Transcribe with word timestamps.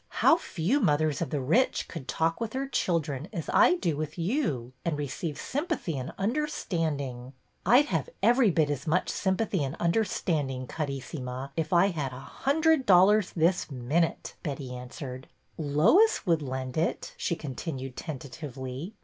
How 0.15 0.35
few 0.35 0.79
mothers 0.79 1.21
of 1.21 1.29
the 1.29 1.39
rich 1.39 1.87
could 1.87 2.07
talk 2.07 2.41
with 2.41 2.53
their 2.53 2.67
children, 2.67 3.27
as 3.31 3.51
I 3.53 3.75
do 3.75 3.95
with 3.95 4.17
you, 4.17 4.73
and 4.83 4.97
receive 4.97 5.37
sympathy 5.39 5.95
and 5.95 6.11
under 6.17 6.47
standing!" 6.47 7.33
I 7.67 7.83
'd 7.83 7.89
have 7.89 8.09
every 8.23 8.49
bit 8.49 8.71
as 8.71 8.87
much 8.87 9.09
sympathy 9.09 9.63
and 9.63 9.75
understanding, 9.75 10.65
Carissima, 10.65 11.51
if 11.55 11.71
I 11.71 11.89
had 11.91 12.13
a 12.13 12.19
hundred 12.19 12.87
dollars 12.87 13.31
this 13.35 13.69
minute," 13.69 14.33
Betty 14.41 14.75
answered.'' 14.75 15.27
Lois 15.59 16.25
would 16.25 16.41
lend 16.41 16.77
it," 16.77 17.13
she 17.15 17.35
continued 17.35 17.95
tentatively. 17.95 18.95